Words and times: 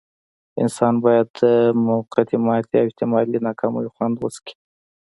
انسان 0.61 0.93
بايد 1.03 1.27
د 1.41 1.43
موقتې 1.87 2.37
ماتې 2.45 2.75
او 2.79 2.85
احتمالي 2.89 3.39
ناکاميو 3.47 3.93
خوند 3.95 4.15
وڅکي. 4.19 4.55